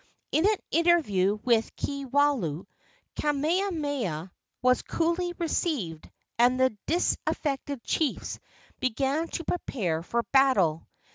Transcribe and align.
In 0.31 0.47
an 0.47 0.55
interview 0.71 1.35
with 1.43 1.75
Kiwalao, 1.75 2.65
Kamehameha 3.17 4.31
was 4.63 4.81
coolly 4.81 5.33
received, 5.37 6.09
and 6.39 6.59
the 6.59 6.75
disaffected 6.87 7.83
chiefs 7.83 8.39
began 8.79 9.27
to 9.27 9.43
prepare 9.43 10.01
for 10.01 10.23
battle. 10.31 10.87